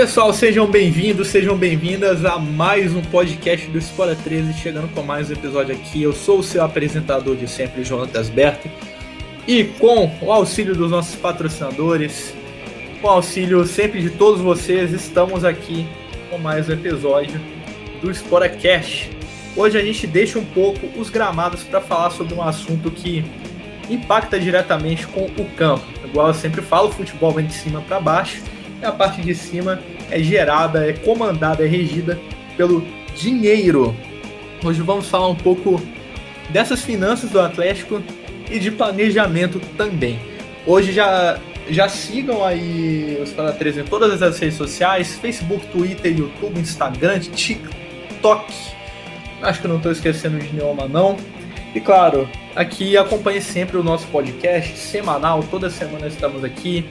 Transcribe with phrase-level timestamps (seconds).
[0.00, 5.28] Pessoal, sejam bem-vindos, sejam bem-vindas a mais um podcast do Escola 13, chegando com mais
[5.28, 6.02] um episódio aqui.
[6.02, 8.66] Eu sou o seu apresentador de sempre, Jonatas Berto,
[9.46, 12.32] e com o auxílio dos nossos patrocinadores,
[13.02, 15.86] com o auxílio sempre de todos vocês, estamos aqui
[16.30, 17.38] com mais um episódio
[18.00, 19.10] do Espora Cash.
[19.54, 23.22] Hoje a gente deixa um pouco os gramados para falar sobre um assunto que
[23.90, 25.84] impacta diretamente com o campo.
[26.02, 28.40] Igual eu sempre falo, futebol vem de cima para baixo
[28.80, 29.80] e a parte de cima
[30.10, 32.18] é gerada, é comandada, é regida
[32.56, 32.84] pelo
[33.16, 33.94] dinheiro.
[34.64, 35.80] Hoje vamos falar um pouco
[36.50, 38.02] dessas finanças do Atlético
[38.50, 40.18] e de planejamento também.
[40.66, 41.38] Hoje já
[41.68, 47.20] já sigam aí os Fala 13 em todas as redes sociais: Facebook, Twitter, YouTube, Instagram,
[47.20, 48.52] TikTok.
[49.40, 51.16] Acho que não estou esquecendo de nenhuma, não.
[51.74, 55.44] E claro, aqui acompanhe sempre o nosso podcast semanal.
[55.44, 56.84] Toda semana estamos aqui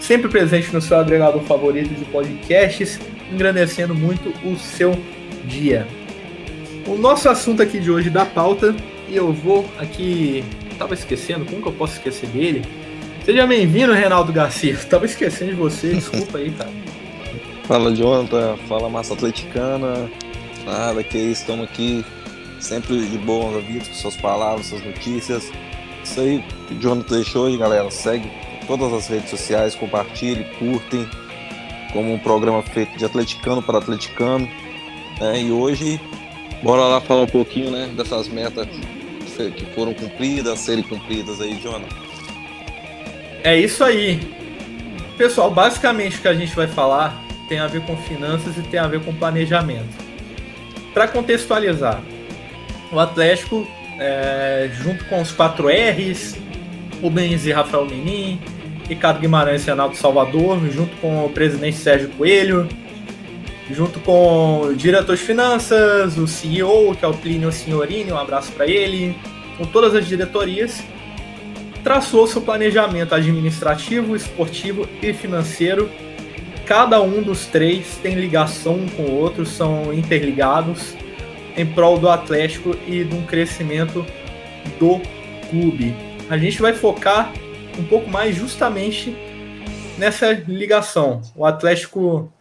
[0.00, 2.98] sempre presente no seu agregador favorito de podcasts,
[3.32, 4.98] engrandecendo muito o seu
[5.44, 5.86] dia.
[6.86, 8.74] O nosso assunto aqui de hoje da pauta,
[9.08, 10.44] e eu vou aqui.
[10.78, 12.62] Tava esquecendo, como que eu posso esquecer dele?
[13.24, 14.76] Seja bem-vindo, Reinaldo Garcia.
[14.88, 16.70] Tava esquecendo de você, desculpa aí, cara.
[17.64, 18.56] Fala, Jonathan.
[18.68, 20.10] Fala, massa atleticana.
[20.64, 22.04] Nada, que isso, estamos aqui
[22.60, 25.50] sempre de bons ouvidos com suas palavras, suas notícias.
[26.02, 27.90] Isso aí, o Jonathan deixou aí, galera.
[27.90, 28.30] Segue
[28.68, 31.08] todas as redes sociais, compartilhem, curtem,
[31.92, 34.48] como um programa feito de atleticano para atleticano.
[35.18, 35.42] Né?
[35.42, 35.98] E hoje,
[36.62, 38.68] bora lá falar um pouquinho né, dessas metas
[39.56, 41.96] que foram cumpridas, serem cumpridas aí, Jonathan.
[43.44, 44.20] É isso aí.
[45.16, 48.78] Pessoal, basicamente o que a gente vai falar tem a ver com finanças e tem
[48.78, 49.96] a ver com planejamento.
[50.92, 52.02] Para contextualizar,
[52.92, 53.66] o Atlético,
[53.98, 56.36] é, junto com os 4 R's,
[57.00, 58.40] Rubens e Rafael Menin,
[58.88, 62.66] Ricardo Guimarães Renato Salvador, junto com o presidente Sérgio Coelho,
[63.70, 68.50] junto com o diretor de finanças, o CEO, que é o Plínio Signorini, um abraço
[68.52, 69.14] para ele,
[69.58, 70.82] com todas as diretorias,
[71.84, 75.90] traçou seu planejamento administrativo, esportivo e financeiro.
[76.64, 80.94] Cada um dos três tem ligação um com o outro, são interligados
[81.56, 84.04] em prol do Atlético e de um crescimento
[84.78, 85.00] do
[85.50, 85.94] clube.
[86.30, 87.32] A gente vai focar
[87.78, 89.16] um pouco mais justamente
[89.96, 91.22] nessa ligação.
[91.36, 92.32] O Atlético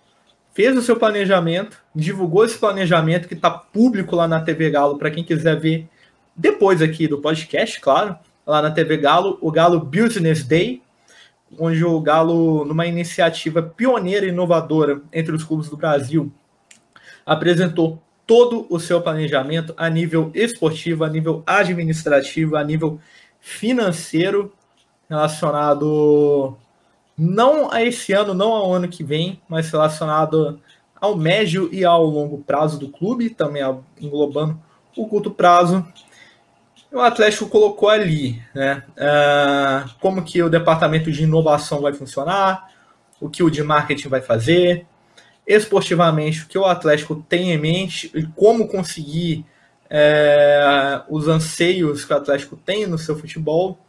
[0.54, 5.12] fez o seu planejamento, divulgou esse planejamento que está público lá na TV Galo para
[5.12, 5.88] quem quiser ver
[6.36, 8.16] depois aqui do podcast, claro,
[8.46, 10.82] lá na TV Galo, o Galo Business Day,
[11.58, 16.32] onde o Galo, numa iniciativa pioneira e inovadora entre os clubes do Brasil,
[17.26, 23.00] apresentou todo o seu planejamento a nível esportivo, a nível administrativo, a nível
[23.40, 24.52] financeiro
[25.10, 26.58] relacionado
[27.18, 30.60] não a esse ano, não ao ano que vem, mas relacionado
[31.00, 33.64] ao médio e ao longo prazo do clube, também
[34.00, 34.60] englobando
[34.96, 35.86] o curto prazo.
[36.92, 38.84] O Atlético colocou ali, né?
[38.96, 42.70] Uh, como que o departamento de inovação vai funcionar,
[43.20, 44.86] o que o de marketing vai fazer,
[45.46, 49.46] esportivamente o que o Atlético tem em mente e como conseguir
[49.90, 53.80] é, os anseios que o Atlético tem no seu futebol.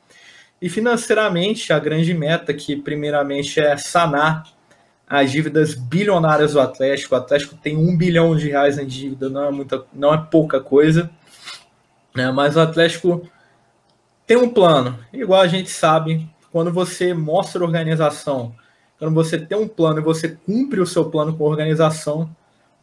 [0.61, 4.45] E financeiramente, a grande meta, que primeiramente é sanar
[5.09, 7.15] as dívidas bilionárias do Atlético.
[7.15, 10.61] O Atlético tem um bilhão de reais em dívida, não é, muita, não é pouca
[10.61, 11.11] coisa.
[12.15, 12.31] Né?
[12.31, 13.29] Mas o Atlético
[14.27, 14.99] tem um plano.
[15.13, 18.55] Igual a gente sabe, quando você mostra organização,
[18.99, 22.29] quando você tem um plano e você cumpre o seu plano com organização,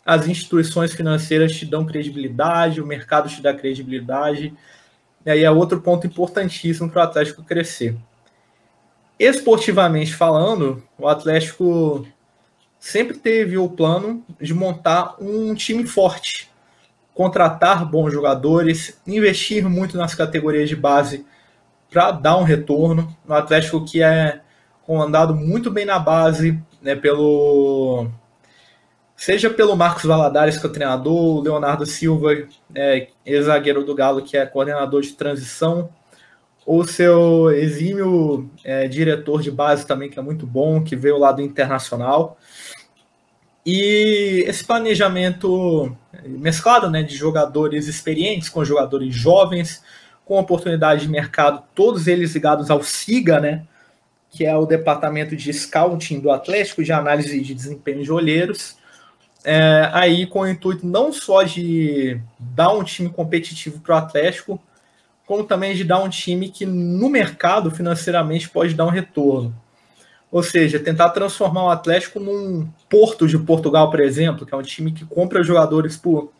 [0.05, 4.53] as instituições financeiras te dão credibilidade, o mercado te dá credibilidade,
[5.25, 7.95] e aí é outro ponto importantíssimo para o Atlético crescer.
[9.17, 12.05] Esportivamente falando, o Atlético
[12.77, 16.51] sempre teve o plano de montar um time forte,
[17.13, 21.25] contratar bons jogadores, investir muito nas categorias de base
[21.89, 23.15] para dar um retorno.
[23.27, 24.41] O Atlético que é
[24.83, 28.07] comandado muito bem na base, né, pelo
[29.15, 34.21] seja pelo Marcos Valadares, que é o treinador, o Leonardo Silva, é, ex-zagueiro do Galo,
[34.21, 35.89] que é coordenador de transição,
[36.65, 41.31] ou seu exímio é, diretor de base também, que é muito bom, que veio lá
[41.31, 42.37] do Internacional.
[43.65, 49.83] E esse planejamento mesclado né, de jogadores experientes com jogadores jovens,
[50.23, 53.65] com oportunidade de mercado, todos eles ligados ao SIGA, né,
[54.29, 58.75] que é o departamento de scouting do Atlético, de análise de desempenho de olheiros,
[59.45, 64.59] é, aí com o intuito não só de dar um time competitivo para o Atlético,
[65.25, 69.55] como também de dar um time que no mercado financeiramente pode dar um retorno.
[70.31, 74.63] Ou seja, tentar transformar o Atlético num Porto de Portugal, por exemplo, que é um
[74.63, 76.31] time que compra jogadores por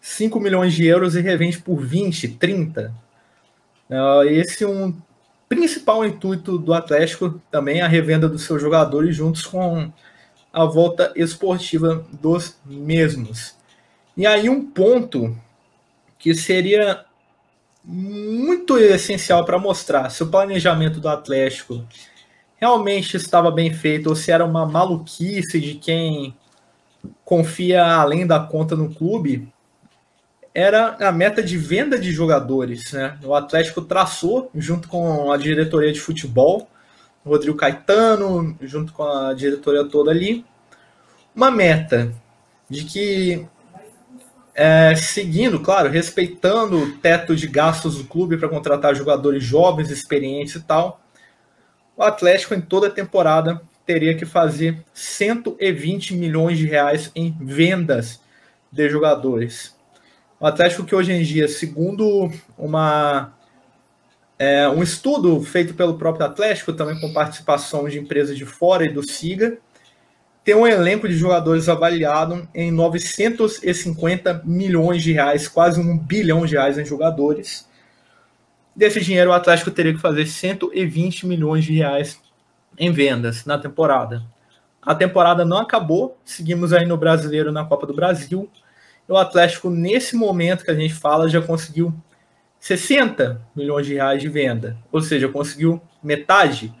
[0.00, 2.92] 5 milhões de euros e revende por 20, 30.
[4.26, 4.94] Esse é um
[5.48, 9.92] principal intuito do Atlético, também a revenda dos seus jogadores juntos com
[10.52, 13.54] a volta esportiva dos mesmos.
[14.16, 15.36] E aí um ponto
[16.18, 17.04] que seria
[17.84, 21.84] muito essencial para mostrar se o planejamento do Atlético
[22.56, 26.34] realmente estava bem feito ou se era uma maluquice de quem
[27.24, 29.48] confia além da conta no clube,
[30.52, 32.92] era a meta de venda de jogadores.
[32.92, 33.16] Né?
[33.22, 36.68] O Atlético traçou, junto com a diretoria de futebol,
[37.28, 40.44] Rodrigo Caetano, junto com a diretoria toda ali,
[41.34, 42.12] uma meta
[42.68, 43.46] de que,
[44.54, 50.56] é, seguindo, claro, respeitando o teto de gastos do clube para contratar jogadores jovens, experientes
[50.56, 51.00] e tal,
[51.96, 58.20] o Atlético em toda a temporada teria que fazer 120 milhões de reais em vendas
[58.70, 59.76] de jogadores.
[60.38, 63.32] O Atlético que hoje em dia, segundo uma,
[64.38, 68.92] é, um estudo feito pelo próprio Atlético, também com participação de empresas de fora e
[68.92, 69.58] do SIGA,
[70.44, 76.54] tem um elenco de jogadores avaliado em 950 milhões de reais, quase um bilhão de
[76.54, 77.68] reais em jogadores.
[78.74, 82.20] Desse dinheiro, o Atlético teria que fazer 120 milhões de reais
[82.78, 84.22] em vendas na temporada.
[84.80, 88.48] A temporada não acabou, seguimos aí no Brasileiro na Copa do Brasil
[89.08, 91.94] o Atlético, nesse momento que a gente fala, já conseguiu
[92.60, 96.74] 60 milhões de reais de venda, ou seja, conseguiu metade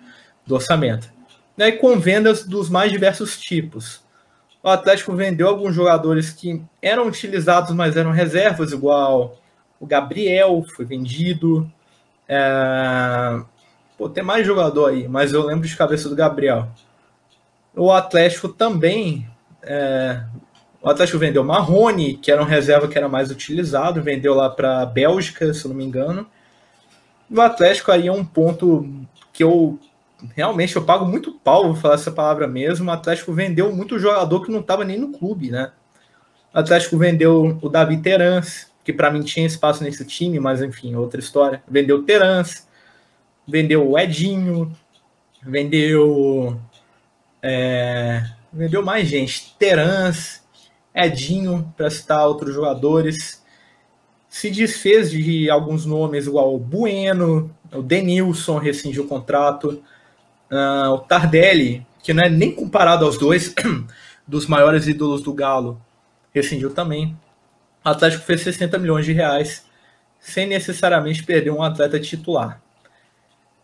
[0.46, 1.10] do orçamento.
[1.56, 4.00] Né, com vendas dos mais diversos tipos.
[4.62, 9.36] O Atlético vendeu alguns jogadores que eram utilizados, mas eram reservas, igual
[9.80, 11.70] o Gabriel foi vendido.
[12.28, 13.40] É...
[13.96, 16.68] Pô, tem mais jogador aí, mas eu lembro de cabeça do Gabriel.
[17.74, 19.28] O Atlético também
[19.62, 20.22] é,
[20.80, 24.82] o Atlético vendeu Marrone, que era um reserva que era mais utilizado, vendeu lá para
[24.82, 26.26] a Bélgica, se não me engano.
[27.30, 28.88] O Atlético aí é um ponto
[29.32, 29.78] que eu
[30.34, 32.88] realmente eu pago muito pau, vou falar essa palavra mesmo.
[32.88, 35.72] O Atlético vendeu muito jogador que não estava nem no clube, né?
[36.54, 40.94] O Atlético vendeu o Davi Terans, que para mim tinha espaço nesse time, mas enfim,
[40.94, 41.62] outra história.
[41.68, 42.66] Vendeu Terans,
[43.46, 44.74] vendeu o Edinho,
[45.42, 46.58] vendeu.
[47.42, 49.54] É, vendeu mais gente.
[49.58, 50.42] Terans,
[50.98, 53.42] Edinho, para citar outros jogadores.
[54.28, 59.82] Se desfez de alguns nomes, igual o Bueno, o Denilson rescindiu o contrato,
[60.50, 63.54] uh, o Tardelli, que não é nem comparado aos dois
[64.26, 65.80] dos maiores ídolos do Galo,
[66.32, 67.16] rescindiu também.
[67.84, 69.64] O Atlético fez 60 milhões de reais,
[70.18, 72.60] sem necessariamente perder um atleta titular.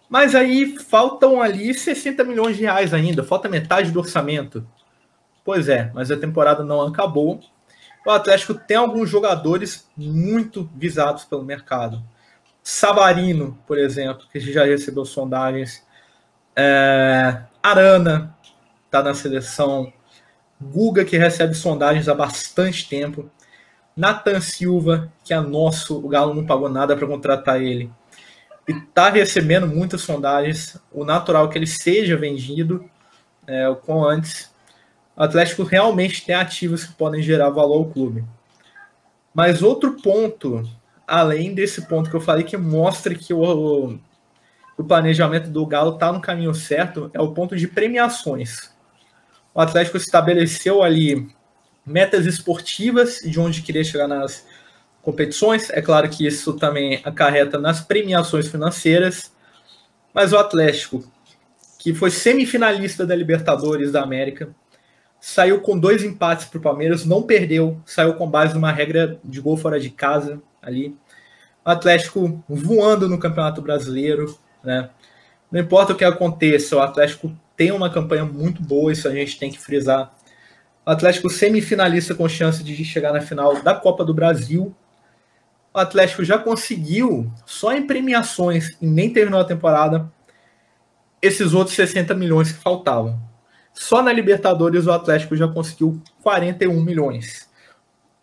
[0.08, 4.66] Mas aí faltam ali 60 milhões de reais ainda, falta metade do orçamento.
[5.44, 7.40] Pois é, mas a temporada não acabou.
[8.06, 12.02] O Atlético tem alguns jogadores muito visados pelo mercado.
[12.62, 15.84] Savarino, por exemplo, que já recebeu sondagens.
[16.56, 18.34] É, Arana
[18.86, 19.92] está na seleção.
[20.60, 23.30] Guga, que recebe sondagens há bastante tempo.
[23.94, 27.90] Nathan Silva, que é nosso, o Galo não pagou nada para contratar ele.
[28.66, 30.80] E está recebendo muitas sondagens.
[30.90, 32.88] O natural é que ele seja vendido
[33.46, 34.53] é, o quão antes
[35.16, 38.24] o Atlético realmente tem ativos que podem gerar valor ao clube.
[39.32, 40.68] Mas outro ponto,
[41.06, 43.98] além desse ponto que eu falei, que mostra que o,
[44.76, 48.70] o planejamento do Galo está no caminho certo, é o ponto de premiações.
[49.54, 51.28] O Atlético estabeleceu ali
[51.86, 54.44] metas esportivas de onde queria chegar nas
[55.02, 55.70] competições.
[55.70, 59.32] É claro que isso também acarreta nas premiações financeiras.
[60.12, 61.04] Mas o Atlético,
[61.78, 64.48] que foi semifinalista da Libertadores da América,
[65.26, 69.40] saiu com dois empates para o Palmeiras, não perdeu, saiu com base numa regra de
[69.40, 70.94] gol fora de casa ali.
[71.64, 74.90] O Atlético voando no Campeonato Brasileiro, né?
[75.50, 79.38] Não importa o que aconteça, o Atlético tem uma campanha muito boa, isso a gente
[79.38, 80.14] tem que frisar.
[80.84, 84.76] O Atlético semifinalista com chance de chegar na final da Copa do Brasil.
[85.72, 90.06] O Atlético já conseguiu, só em premiações, e nem terminou a temporada,
[91.22, 93.18] esses outros 60 milhões que faltavam.
[93.74, 97.50] Só na Libertadores o Atlético já conseguiu 41 milhões.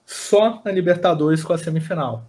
[0.05, 2.25] Só na Libertadores com a semifinal.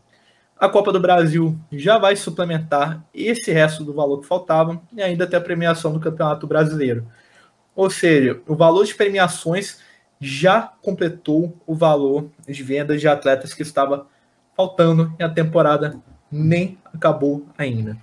[0.59, 5.27] A Copa do Brasil já vai suplementar esse resto do valor que faltava e ainda
[5.27, 7.07] tem a premiação do Campeonato Brasileiro.
[7.75, 9.79] Ou seja, o valor de premiações
[10.21, 14.07] já completou o valor de vendas de atletas que estava
[14.57, 15.97] faltando e a temporada
[16.31, 17.97] nem acabou ainda.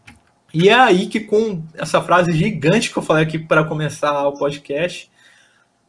[0.54, 4.34] E é aí que, com essa frase gigante que eu falei aqui para começar o
[4.34, 5.10] podcast,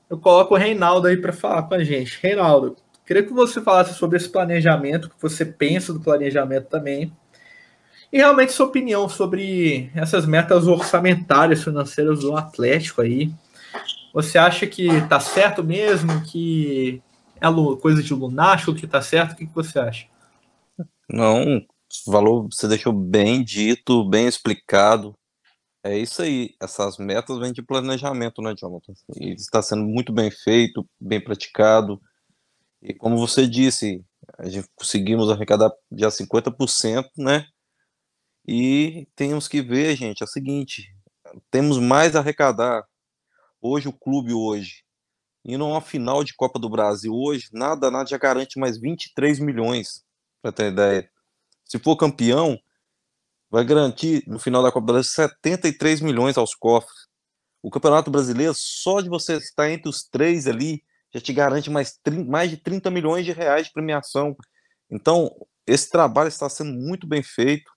[0.09, 2.19] eu coloco o Reinaldo aí para falar com a gente.
[2.21, 2.77] Reinaldo,
[3.07, 7.13] queria que você falasse sobre esse planejamento, o que você pensa do planejamento também,
[8.13, 13.33] e realmente sua opinião sobre essas metas orçamentárias financeiras do Atlético aí.
[14.13, 16.21] Você acha que tá certo mesmo?
[16.23, 17.01] Que
[17.41, 17.47] é
[17.81, 19.33] coisa de lunático que tá certo?
[19.33, 20.07] O que, que você acha?
[21.09, 21.65] Não,
[22.07, 25.17] valor você deixou bem dito, bem explicado.
[25.85, 26.55] É isso aí.
[26.61, 28.93] Essas metas vêm de planejamento, né, Jonathan?
[29.21, 32.01] E está sendo muito bem feito, bem praticado.
[32.83, 34.05] E como você disse,
[34.39, 37.47] a gente conseguimos arrecadar já 50%, né?
[38.47, 40.85] E temos que ver, gente, é o seguinte:
[41.51, 42.85] temos mais a arrecadar.
[43.61, 44.85] Hoje, o clube hoje,
[45.45, 49.39] indo a uma final de Copa do Brasil hoje, nada, nada já garante mais 23
[49.41, 50.05] milhões,
[50.43, 51.10] para ter ideia.
[51.71, 52.59] Se for campeão,
[53.49, 57.07] vai garantir no final da Copa do Brasil 73 milhões aos cofres.
[57.63, 60.83] O Campeonato Brasileiro, só de você estar entre os três ali,
[61.15, 61.97] já te garante mais,
[62.27, 64.37] mais de 30 milhões de reais de premiação.
[64.91, 65.31] Então,
[65.65, 67.71] esse trabalho está sendo muito bem feito.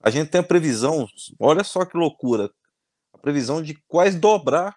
[0.00, 2.48] A gente tem a previsão, olha só que loucura,
[3.12, 4.76] a previsão de quase dobrar,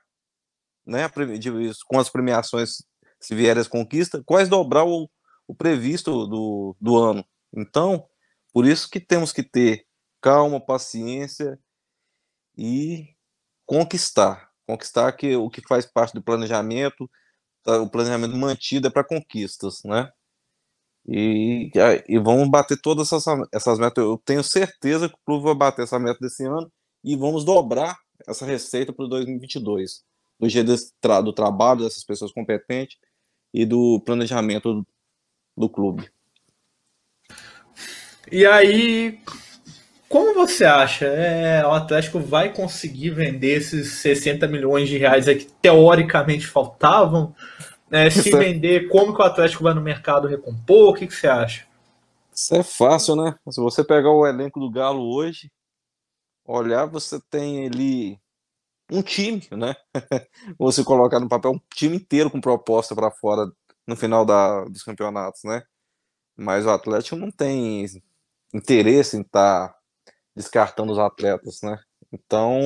[0.83, 1.07] né,
[1.37, 1.51] de,
[1.85, 2.83] com as premiações,
[3.19, 5.07] se vierem as conquistas, quase dobrar o,
[5.47, 7.23] o previsto do, do ano.
[7.55, 8.07] Então,
[8.55, 9.85] por isso que temos que ter
[10.21, 11.59] calma, paciência
[12.57, 13.13] e
[13.65, 14.49] conquistar.
[14.65, 17.11] Conquistar que o que faz parte do planejamento,
[17.63, 20.09] tá, o planejamento mantido é para conquistas, né?
[21.05, 21.69] E,
[22.07, 24.01] e vamos bater todas essas, essas metas.
[24.01, 26.71] Eu tenho certeza que o clube vai bater essa meta desse ano
[27.03, 30.01] e vamos dobrar essa receita para 2022.
[30.39, 30.71] Do jeito
[31.25, 32.97] do trabalho dessas pessoas competentes
[33.53, 34.87] e do planejamento
[35.57, 36.09] do clube.
[38.31, 39.19] E aí,
[40.09, 41.05] como você acha?
[41.05, 47.35] É, o Atlético vai conseguir vender esses 60 milhões de reais que teoricamente faltavam?
[47.91, 48.37] É, se é...
[48.37, 50.89] vender, como que o Atlético vai no mercado recompor?
[50.89, 51.67] O que, que você acha?
[52.33, 53.35] Isso é fácil, né?
[53.49, 55.51] Se você pegar o elenco do Galo hoje,
[56.45, 58.19] olhar, você tem ali
[58.91, 59.75] um time, né?
[60.57, 63.49] você colocar no papel um time inteiro com proposta para fora
[63.87, 65.63] no final da, dos campeonatos, né?
[66.35, 67.85] Mas o Atlético não tem
[68.55, 69.75] interesse em estar tá
[70.35, 71.77] descartando os atletas, né?
[72.11, 72.59] Então,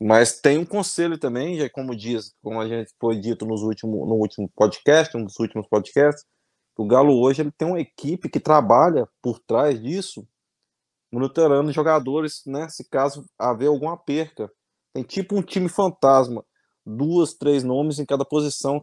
[0.00, 4.04] mas tem um conselho também, já como diz, como a gente foi dito nos último,
[4.06, 6.24] no último podcast, um dos últimos podcasts,
[6.76, 10.26] o Galo hoje ele tem uma equipe que trabalha por trás disso,
[11.10, 12.68] monitorando jogadores, né?
[12.68, 14.50] Se caso haver alguma perca,
[14.92, 16.44] tem tipo um time fantasma,
[16.84, 18.82] duas, três nomes em cada posição,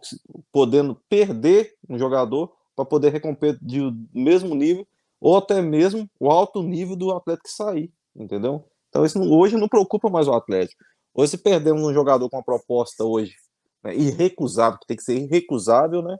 [0.52, 3.82] podendo perder um jogador para poder recomper de
[4.14, 4.88] mesmo nível
[5.20, 8.66] ou até mesmo o alto nível do atleta que sair, entendeu?
[8.90, 10.84] Então isso hoje não preocupa mais o Atlético.
[11.14, 13.36] Hoje se perdemos um jogador com uma proposta hoje
[13.84, 16.18] né, irrecusável, que tem que ser irrecusável, né?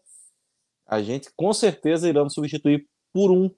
[0.86, 3.50] A gente com certeza irá substituir por um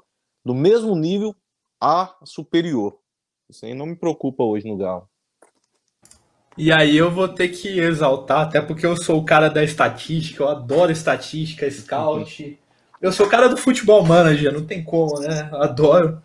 [0.44, 1.36] do mesmo nível
[1.80, 2.98] a superior.
[3.50, 5.10] Isso aí não me preocupa hoje no Galo.
[6.58, 10.44] E aí eu vou ter que exaltar, até porque eu sou o cara da estatística,
[10.44, 12.44] eu adoro estatística, scout.
[12.44, 12.58] Uhum.
[13.02, 15.50] Eu sou cara do futebol manager, não tem como, né?
[15.54, 16.22] Adoro.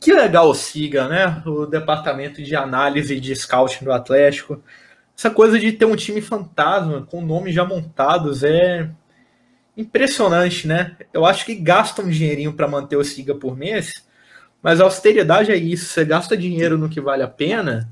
[0.00, 1.42] Que legal o SIGA, né?
[1.46, 4.62] O departamento de análise de scouting do Atlético.
[5.16, 8.88] Essa coisa de ter um time fantasma com nomes já montados é
[9.76, 10.96] impressionante, né?
[11.12, 14.06] Eu acho que gasta um dinheirinho para manter o SIGA por mês,
[14.62, 15.86] mas a austeridade é isso.
[15.86, 17.90] Você gasta dinheiro no que vale a pena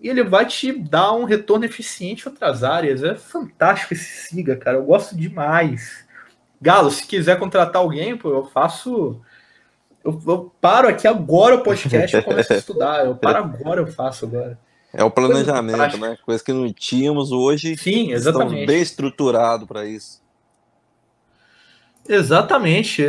[0.00, 3.02] e ele vai te dar um retorno eficiente em outras áreas.
[3.02, 4.76] É fantástico esse SIGA, cara.
[4.76, 6.05] Eu gosto demais.
[6.60, 9.20] Galo, se quiser contratar alguém, pô, eu faço.
[10.04, 13.06] Eu, eu paro aqui agora o podcast e começo a estudar.
[13.06, 14.58] Eu paro agora, eu faço agora.
[14.92, 16.18] É o planejamento, Coisa né?
[16.24, 17.76] Coisa que não tínhamos hoje.
[17.76, 18.48] Sim, exatamente.
[18.52, 20.22] Estamos bem estruturado para isso.
[22.08, 23.02] Exatamente.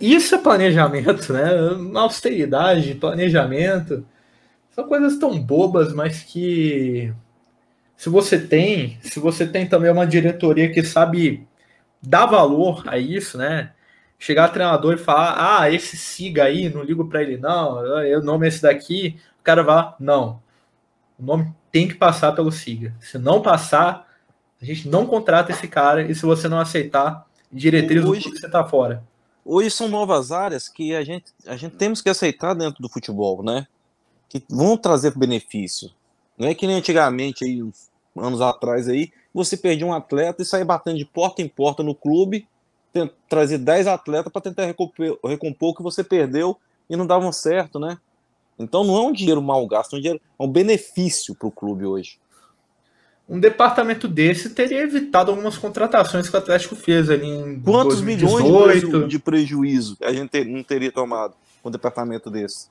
[0.00, 1.50] Isso é planejamento, né?
[1.94, 4.06] Austeridade, planejamento.
[4.70, 7.12] São coisas tão bobas, mas que
[7.96, 11.46] se você tem, se você tem também uma diretoria que sabe
[12.02, 13.72] dar valor a isso, né?
[14.18, 18.46] Chegar treinador e falar, ah, esse siga aí, não ligo para ele, não, o nome
[18.46, 20.40] é esse daqui, o cara vai, não.
[21.18, 22.94] O nome tem que passar pelo siga.
[22.98, 24.08] Se não passar,
[24.60, 28.48] a gente não contrata esse cara, e se você não aceitar, diretriz hoje, do você
[28.48, 29.04] tá fora.
[29.44, 33.42] Hoje são novas áreas que a gente, a gente temos que aceitar dentro do futebol,
[33.42, 33.66] né?
[34.28, 35.90] Que vão trazer benefício.
[36.36, 37.62] Não é que nem antigamente, aí,
[38.16, 39.12] anos atrás aí,
[39.44, 42.46] você perdia um atleta e sair batendo de porta em porta no clube,
[43.28, 46.56] trazer 10 atletas para tentar recompor, recompor o que você perdeu
[46.88, 47.98] e não davam certo, né?
[48.58, 51.50] Então não é um dinheiro mal gasto, é um, dinheiro, é um benefício para o
[51.50, 52.18] clube hoje.
[53.28, 58.42] Um departamento desse teria evitado algumas contratações que o Atlético fez ali em Quantos 2018.
[58.44, 62.68] milhões de preju- de prejuízo a gente não teria tomado com um departamento desse?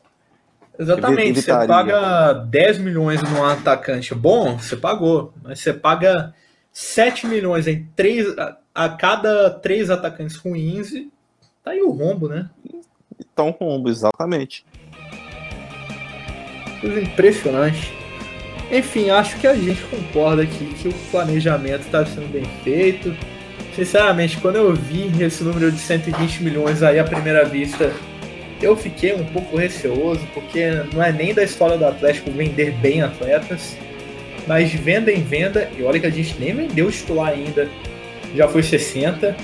[0.79, 5.33] Exatamente, você paga 10 milhões num atacante bom, você pagou.
[5.43, 6.33] Mas você paga
[6.75, 10.91] 7 milhões em três, a, a cada três atacantes ruins,
[11.63, 12.49] tá aí o rombo, né?
[13.17, 14.65] Então, rombo, exatamente.
[16.81, 17.93] Coisa impressionante.
[18.69, 23.15] Enfim, acho que a gente concorda aqui que o planejamento está sendo bem feito.
[23.73, 27.89] Sinceramente, quando eu vi esse número de 120 milhões aí à primeira vista,
[28.61, 33.01] eu fiquei um pouco receoso, porque não é nem da história do Atlético vender bem
[33.01, 33.77] atletas,
[34.47, 37.69] mas venda em venda, e olha que a gente nem vendeu o titular ainda,
[38.35, 39.35] já foi 60.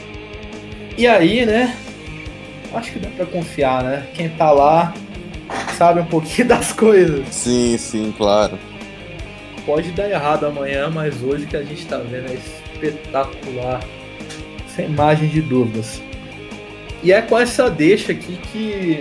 [0.97, 1.75] E aí, né?
[2.73, 4.07] Acho que dá pra confiar, né?
[4.13, 4.93] Quem tá lá
[5.77, 7.27] sabe um pouquinho das coisas.
[7.29, 8.57] Sim, sim, claro.
[9.65, 13.83] Pode dar errado amanhã, mas hoje que a gente tá vendo é espetacular.
[14.75, 16.01] Sem margem de dúvidas.
[17.03, 18.99] E é com essa deixa aqui que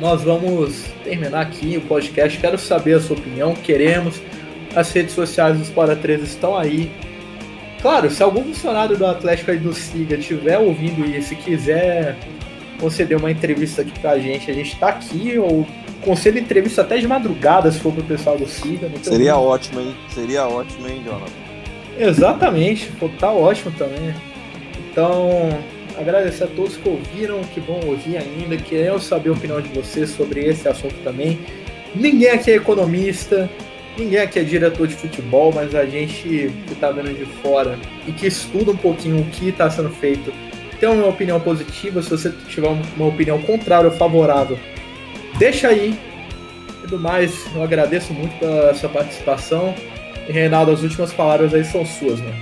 [0.00, 2.38] nós vamos terminar aqui o podcast.
[2.38, 4.20] Quero saber a sua opinião, queremos.
[4.74, 6.90] As redes sociais dos Para 3 estão aí.
[7.80, 12.16] Claro, se algum funcionário do Atlético aí do Siga estiver ouvindo isso e quiser
[12.78, 15.66] conceder uma entrevista aqui pra gente, a gente tá aqui, ou
[16.00, 18.88] concedo entrevista até de madrugada, se for pro pessoal do Siga.
[18.88, 19.38] tem Seria problema.
[19.40, 19.96] ótimo, hein?
[20.10, 21.32] Seria ótimo, hein, Jonathan?
[21.98, 24.14] Exatamente, pô, tá ótimo também.
[24.90, 25.58] Então,
[25.98, 30.10] agradecer a todos que ouviram, que vão ouvir ainda, querendo saber a opinião de vocês
[30.10, 31.38] sobre esse assunto também.
[31.94, 33.50] Ninguém aqui é economista,
[33.96, 38.12] ninguém aqui é diretor de futebol, mas a gente que tá vendo de fora e
[38.12, 40.32] que estuda um pouquinho o que está sendo feito,
[40.80, 42.02] tem uma opinião positiva.
[42.02, 44.58] Se você tiver uma opinião contrária ou favorável,
[45.38, 45.98] deixa aí.
[46.82, 49.74] E do mais, eu agradeço muito pela sua participação.
[50.28, 52.34] E Reinaldo, as últimas palavras aí são suas, mano.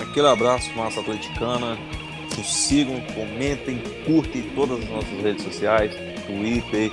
[0.00, 1.78] Aquele abraço, massa atleticana.
[2.36, 5.94] Nos sigam, comentem, curtem todas as nossas redes sociais:
[6.26, 6.90] Twitter,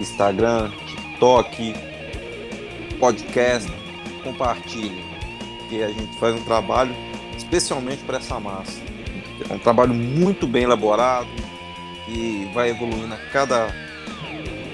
[0.00, 1.74] Instagram, TikTok,
[3.00, 3.72] podcast.
[4.22, 5.02] Compartilhem,
[5.68, 6.94] que a gente faz um trabalho
[7.36, 8.78] especialmente para essa massa.
[9.48, 11.28] É um trabalho muito bem elaborado
[12.04, 13.66] que vai evoluindo a cada,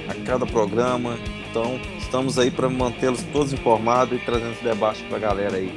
[0.08, 1.16] a cada programa.
[1.48, 5.72] Então, estamos aí para mantê-los todos informados e trazendo esse debate para a galera aí.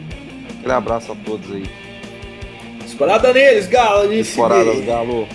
[0.57, 1.69] Aquele abraço a todos aí.
[2.83, 4.11] Disparada neles, Galo!
[4.11, 4.85] ele.
[4.85, 5.27] Galo.